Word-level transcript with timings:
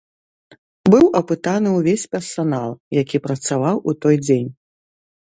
Быў 0.93 1.03
апытаны 1.19 1.69
ўвесь 1.77 2.07
персанал, 2.17 2.69
які 3.01 3.17
працаваў 3.29 3.75
у 3.91 3.99
той 4.05 4.15
дзень. 4.27 4.51